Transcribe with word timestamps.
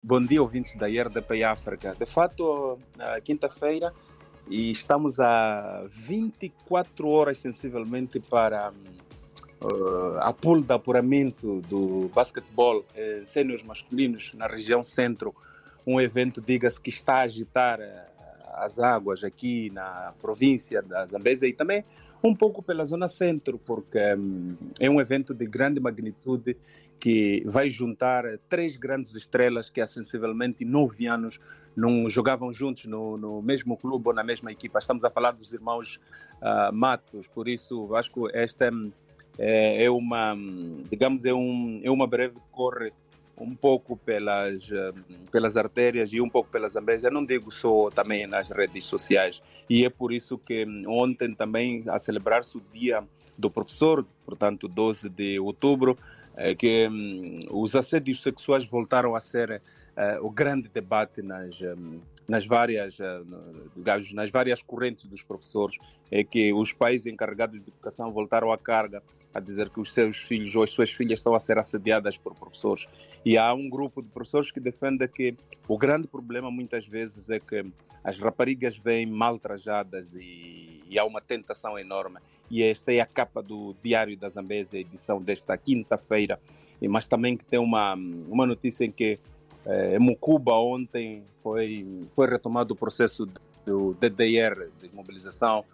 Bom 0.00 0.24
dia, 0.24 0.40
ouvintes 0.40 0.76
da 0.76 0.88
IRDP 0.88 1.42
África. 1.42 1.92
De 1.92 2.06
fato, 2.06 2.78
quinta-feira, 3.24 3.92
e 4.48 4.70
estamos 4.70 5.18
a 5.18 5.86
24 5.90 7.08
horas 7.08 7.38
sensivelmente 7.38 8.20
para 8.20 8.70
uh, 8.70 10.18
a 10.20 10.32
pool 10.32 10.62
de 10.62 10.72
apuramento 10.72 11.60
do 11.62 12.08
basquetebol 12.14 12.84
eh, 12.94 13.24
sêniores 13.26 13.64
masculinos 13.64 14.32
na 14.34 14.46
região 14.46 14.84
centro. 14.84 15.34
Um 15.84 16.00
evento, 16.00 16.40
diga-se, 16.40 16.80
que 16.80 16.90
está 16.90 17.16
a 17.16 17.22
agitar 17.22 17.80
uh, 17.80 18.17
as 18.64 18.78
águas 18.78 19.24
aqui 19.24 19.70
na 19.70 20.12
província 20.20 20.82
da 20.82 21.06
Zambésia 21.06 21.46
e 21.46 21.52
também 21.52 21.84
um 22.22 22.34
pouco 22.34 22.62
pela 22.62 22.84
zona 22.84 23.08
centro, 23.08 23.58
porque 23.58 23.98
um, 24.14 24.56
é 24.80 24.90
um 24.90 25.00
evento 25.00 25.32
de 25.32 25.46
grande 25.46 25.80
magnitude 25.80 26.56
que 26.98 27.44
vai 27.46 27.68
juntar 27.70 28.24
três 28.48 28.76
grandes 28.76 29.14
estrelas 29.14 29.70
que 29.70 29.80
há 29.80 29.86
sensivelmente 29.86 30.64
nove 30.64 31.06
anos 31.06 31.38
não 31.76 32.10
jogavam 32.10 32.52
juntos 32.52 32.86
no, 32.86 33.16
no 33.16 33.40
mesmo 33.40 33.76
clube 33.76 34.08
ou 34.08 34.14
na 34.14 34.24
mesma 34.24 34.50
equipa. 34.50 34.80
Estamos 34.80 35.04
a 35.04 35.10
falar 35.10 35.30
dos 35.30 35.52
irmãos 35.52 36.00
uh, 36.42 36.72
Matos, 36.72 37.28
por 37.28 37.46
isso 37.46 37.94
acho 37.94 38.10
que 38.12 38.20
esta 38.36 38.68
é, 39.38 39.84
é 39.84 39.90
uma, 39.90 40.36
digamos, 40.90 41.24
é, 41.24 41.32
um, 41.32 41.80
é 41.84 41.90
uma 41.90 42.06
breve 42.06 42.34
corre 42.50 42.92
um 43.40 43.54
pouco 43.54 43.96
pelas, 43.96 44.68
pelas 45.30 45.56
artérias 45.56 46.12
e 46.12 46.20
um 46.20 46.28
pouco 46.28 46.50
pelas 46.50 46.72
Zambésia, 46.72 47.10
não 47.10 47.24
digo 47.24 47.50
só 47.50 47.88
também 47.90 48.26
nas 48.26 48.50
redes 48.50 48.84
sociais. 48.84 49.42
E 49.68 49.84
é 49.84 49.90
por 49.90 50.12
isso 50.12 50.36
que 50.38 50.66
ontem 50.86 51.34
também, 51.34 51.84
a 51.88 51.98
celebrar-se 51.98 52.58
o 52.58 52.62
Dia 52.72 53.04
do 53.36 53.50
Professor, 53.50 54.04
portanto 54.26 54.66
12 54.66 55.08
de 55.08 55.38
outubro, 55.38 55.96
é 56.36 56.54
que 56.54 56.88
um, 56.88 57.40
os 57.50 57.74
assédios 57.74 58.22
sexuais 58.22 58.64
voltaram 58.64 59.14
a 59.14 59.20
ser 59.20 59.60
uh, 59.96 60.24
o 60.24 60.30
grande 60.30 60.68
debate 60.68 61.22
nas, 61.22 61.60
um, 61.60 62.00
nas, 62.28 62.46
várias, 62.46 62.98
uh, 62.98 63.26
nas 64.12 64.30
várias 64.30 64.62
correntes 64.62 65.06
dos 65.06 65.22
professores, 65.22 65.78
é 66.10 66.22
que 66.22 66.52
os 66.52 66.72
pais 66.74 67.06
encarregados 67.06 67.58
de 67.60 67.68
educação 67.68 68.12
voltaram 68.12 68.52
à 68.52 68.58
carga 68.58 69.02
a 69.34 69.40
dizer 69.40 69.70
que 69.70 69.80
os 69.80 69.92
seus 69.92 70.18
filhos 70.18 70.54
ou 70.54 70.62
as 70.62 70.70
suas 70.70 70.90
filhas 70.90 71.20
estão 71.20 71.34
a 71.34 71.40
ser 71.40 71.58
assediadas 71.58 72.18
por 72.18 72.34
professores. 72.34 72.86
E 73.24 73.38
há 73.38 73.52
um 73.54 73.68
grupo 73.68 74.02
de 74.02 74.08
professores 74.08 74.50
que 74.50 74.60
defende 74.60 75.08
que 75.08 75.34
o 75.66 75.78
grande 75.78 76.06
problema 76.06 76.50
muitas 76.50 76.86
vezes 76.86 77.30
é 77.30 77.40
que 77.40 77.64
as 78.04 78.18
raparigas 78.18 78.76
vêm 78.76 79.06
mal 79.06 79.38
trajadas 79.38 80.14
e, 80.14 80.82
e 80.88 80.98
há 80.98 81.04
uma 81.04 81.20
tentação 81.20 81.78
enorme. 81.78 82.18
E 82.50 82.62
esta 82.62 82.92
é 82.92 83.00
a 83.00 83.06
capa 83.06 83.42
do 83.42 83.74
Diário 83.82 84.16
da 84.16 84.28
Zambésia, 84.28 84.80
edição 84.80 85.20
desta 85.20 85.56
quinta-feira. 85.56 86.38
Mas 86.88 87.08
também 87.08 87.36
que 87.36 87.44
tem 87.44 87.58
uma, 87.58 87.94
uma 87.94 88.46
notícia 88.46 88.84
em 88.84 88.90
que 88.90 89.18
eh, 89.68 89.96
em 89.96 89.98
Mucuba 89.98 90.54
ontem 90.54 91.22
foi, 91.42 91.86
foi 92.14 92.26
retomado 92.26 92.72
o 92.72 92.76
processo 92.76 93.26
do 93.64 93.94
DDR, 93.94 94.70
de 94.80 94.90
mobilização 94.94 95.64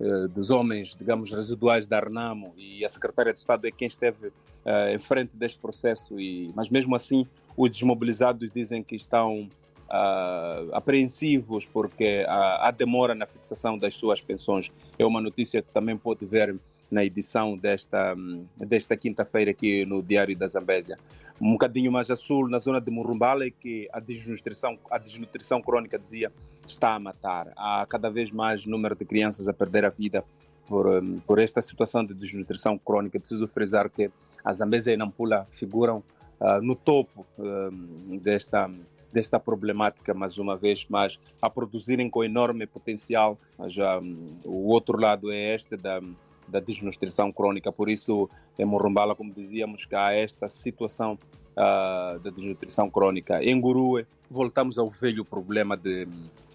eh, 0.00 0.28
dos 0.28 0.50
homens, 0.50 0.96
digamos, 0.98 1.30
residuais 1.30 1.86
da 1.86 1.96
Arnamo 1.96 2.52
e 2.58 2.84
a 2.84 2.88
secretária 2.88 3.32
de 3.32 3.38
Estado 3.38 3.66
é 3.66 3.70
quem 3.70 3.86
esteve 3.86 4.28
uh, 4.28 4.88
em 4.92 4.98
frente 4.98 5.30
deste 5.36 5.58
processo, 5.58 6.18
e, 6.18 6.50
mas 6.54 6.68
mesmo 6.68 6.96
assim 6.96 7.26
os 7.56 7.70
desmobilizados 7.70 8.50
dizem 8.52 8.82
que 8.82 8.96
estão 8.96 9.48
uh, 9.88 10.72
apreensivos 10.72 11.64
porque 11.64 12.26
há, 12.28 12.68
há 12.68 12.70
demora 12.72 13.14
na 13.14 13.26
fixação 13.26 13.78
das 13.78 13.94
suas 13.94 14.20
pensões. 14.20 14.68
É 14.98 15.06
uma 15.06 15.20
notícia 15.20 15.62
que 15.62 15.70
também 15.72 15.96
pode 15.96 16.26
ver 16.26 16.56
na 16.94 17.04
edição 17.04 17.58
desta, 17.58 18.14
desta 18.56 18.96
quinta-feira 18.96 19.50
aqui 19.50 19.84
no 19.84 20.00
Diário 20.00 20.36
da 20.36 20.46
Zambésia. 20.46 20.96
Um 21.40 21.52
bocadinho 21.52 21.90
mais 21.90 22.08
a 22.08 22.14
sul, 22.14 22.48
na 22.48 22.58
zona 22.58 22.80
de 22.80 22.88
Murumbala, 22.88 23.50
que 23.50 23.88
a 23.92 23.98
desnutrição, 23.98 24.78
a 24.88 24.96
desnutrição 24.96 25.60
crônica 25.60 25.98
dizia 25.98 26.32
está 26.68 26.94
a 26.94 27.00
matar. 27.00 27.52
Há 27.56 27.84
cada 27.88 28.08
vez 28.08 28.30
mais 28.30 28.64
número 28.64 28.94
de 28.94 29.04
crianças 29.04 29.48
a 29.48 29.52
perder 29.52 29.84
a 29.84 29.88
vida 29.90 30.24
por, 30.68 30.86
por 31.26 31.40
esta 31.40 31.60
situação 31.60 32.04
de 32.04 32.14
desnutrição 32.14 32.78
crônica. 32.78 33.18
Preciso 33.18 33.48
frisar 33.48 33.90
que 33.90 34.08
a 34.44 34.52
Zambésia 34.52 34.92
e 34.92 34.96
Nampula 34.96 35.48
figuram 35.50 35.98
uh, 36.38 36.62
no 36.62 36.76
topo 36.76 37.26
uh, 37.36 38.18
desta, 38.20 38.70
desta 39.12 39.40
problemática, 39.40 40.14
mais 40.14 40.38
uma 40.38 40.56
vez, 40.56 40.86
mas 40.88 41.18
a 41.42 41.50
produzirem 41.50 42.08
com 42.08 42.22
enorme 42.22 42.68
potencial. 42.68 43.36
Mas, 43.58 43.76
um, 43.76 44.38
o 44.44 44.68
outro 44.68 44.96
lado 44.96 45.32
é 45.32 45.56
este 45.56 45.76
da 45.76 46.00
da 46.48 46.60
desnutrição 46.60 47.32
crônica. 47.32 47.72
Por 47.72 47.88
isso, 47.88 48.28
em 48.58 48.64
Morumbala, 48.64 49.14
como 49.14 49.32
dizíamos, 49.32 49.84
que 49.84 49.94
há 49.94 50.12
esta 50.12 50.48
situação 50.48 51.18
uh, 51.52 52.18
da 52.18 52.30
desnutrição 52.30 52.90
crônica. 52.90 53.42
Em 53.42 53.60
Gurue, 53.60 54.06
voltamos 54.30 54.78
ao 54.78 54.88
velho 54.90 55.24
problema 55.24 55.76
de, 55.76 56.06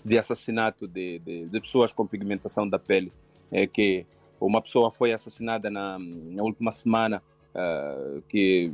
de 0.03 0.17
assassinato 0.17 0.87
de, 0.87 1.19
de, 1.19 1.45
de, 1.45 1.59
pessoas 1.59 1.91
com 1.91 2.05
pigmentação 2.05 2.67
da 2.67 2.79
pele. 2.79 3.11
É 3.51 3.65
que 3.65 4.05
uma 4.39 4.61
pessoa 4.61 4.91
foi 4.91 5.11
assassinada 5.11 5.69
na, 5.69 5.97
na 5.99 6.43
última 6.43 6.71
semana, 6.71 7.21
uh, 7.53 8.21
que 8.29 8.71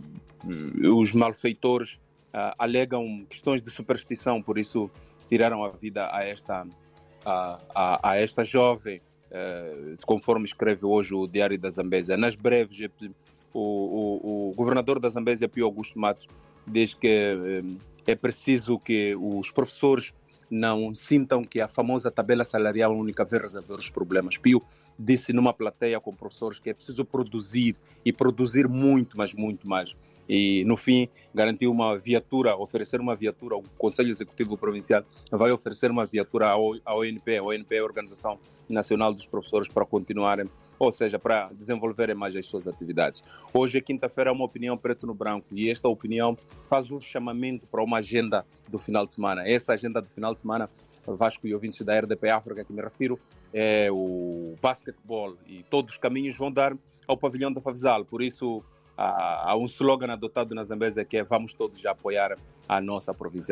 os 0.84 1.14
malfeitores 1.14 1.94
uh, 2.34 2.54
alegam 2.58 3.26
questões 3.30 3.62
de 3.62 3.72
superstição, 3.72 4.42
por 4.42 4.58
isso 4.58 4.90
tiraram 5.30 5.64
a 5.64 5.70
vida 5.70 6.08
a 6.12 6.24
esta, 6.24 6.68
a, 7.26 7.60
a, 7.74 8.12
a 8.12 8.18
esta 8.18 8.44
jovem 8.46 9.02
conforme 10.06 10.46
escreve 10.46 10.86
hoje 10.86 11.14
o 11.14 11.28
Diário 11.28 11.58
da 11.58 11.70
Zambésia. 11.70 12.18
Nas 12.18 12.36
breves, 12.36 12.90
o, 13.54 13.60
o, 13.60 14.50
o 14.50 14.54
governador 14.56 15.00
da 15.00 15.10
Zambésia, 15.10 15.48
Pio 15.48 15.66
Augusto 15.66 16.00
Matos, 16.00 16.28
diz 16.68 16.94
que 16.94 17.08
eh, 17.08 17.64
é 18.08 18.16
preciso 18.16 18.78
que 18.80 19.16
os 19.16 19.52
professores 19.52 20.14
não 20.50 20.94
sintam 20.94 21.44
que 21.44 21.60
a 21.60 21.68
famosa 21.68 22.12
tabela 22.12 22.44
salarial 22.44 22.96
única 22.96 23.26
vai 23.26 23.40
resolver 23.40 23.74
os 23.74 23.90
problemas. 23.90 24.38
Pio 24.38 24.62
disse 24.98 25.34
numa 25.34 25.54
plateia 25.54 26.00
com 26.00 26.14
professores 26.14 26.60
que 26.60 26.70
é 26.70 26.74
preciso 26.74 27.04
produzir 27.04 27.76
e 28.04 28.14
produzir 28.14 28.68
muito, 28.68 29.18
mas 29.18 29.34
muito 29.34 29.68
mais 29.68 29.96
e 30.28 30.64
no 30.66 30.78
fim 30.78 31.08
garantiu 31.34 31.72
uma 31.72 31.98
viatura, 31.98 32.56
oferecer 32.56 33.00
uma 33.00 33.16
viatura, 33.16 33.56
o 33.56 33.64
Conselho 33.78 34.10
Executivo 34.10 34.58
Provincial 34.58 35.04
vai 35.32 35.52
oferecer 35.52 35.92
uma 35.92 36.06
viatura 36.06 36.50
ao 36.50 36.72
ONP, 37.00 37.38
a 37.38 37.44
ONP 37.44 37.76
é 37.76 37.80
a 37.80 37.84
Organização 37.84 38.40
Nacional 38.70 39.14
dos 39.14 39.26
Professores, 39.26 39.68
para 39.68 39.86
continuarem, 39.86 40.46
ou 40.80 40.92
seja, 40.92 41.20
para 41.20 41.50
desenvolverem 41.54 42.16
mais 42.16 42.36
as 42.36 42.46
suas 42.46 42.68
atividades. 42.68 43.22
Hoje 43.54 43.78
é 43.78 43.82
quinta-feira, 43.82 44.32
é 44.32 44.34
uma 44.34 44.46
opinião 44.46 44.78
preto 44.78 45.06
no 45.06 45.14
branco 45.14 45.48
e 45.54 45.70
esta 45.70 45.88
opinião 45.88 46.36
faz 46.68 46.90
um 46.90 47.00
chamamento 47.00 47.68
para 47.68 47.84
uma 47.84 47.98
agenda 47.98 48.46
do 48.68 48.80
final 48.80 49.06
de 49.06 49.14
semana. 49.14 49.48
Essa 49.48 49.74
agenda 49.74 50.02
do 50.02 50.10
final 50.10 50.34
de 50.34 50.42
semana 50.42 50.70
Vasco 51.14 51.48
e 51.48 51.54
ouvintes 51.54 51.82
da 51.82 52.00
RDP 52.00 52.30
África 52.30 52.64
que 52.64 52.74
me 52.74 52.82
refiro, 52.82 53.20
é 53.54 53.90
o 53.92 54.56
basquetebol 54.62 55.38
e 55.48 55.64
todos 55.70 55.94
os 55.94 55.98
caminhos 56.00 56.38
vão 56.38 56.52
dar 56.52 56.76
ao 57.08 57.18
pavilhão 57.18 57.52
da 57.52 57.62
Favizal. 57.62 58.04
Por 58.04 58.22
isso, 58.22 58.64
há, 58.98 59.52
há 59.52 59.56
um 59.56 59.66
slogan 59.66 60.12
adotado 60.12 60.54
na 60.56 60.64
Zambésia 60.64 61.06
que 61.06 61.18
é 61.18 61.24
vamos 61.24 61.54
todos 61.54 61.86
apoiar 61.86 62.38
a 62.68 62.82
nossa 62.82 63.14
província. 63.14 63.44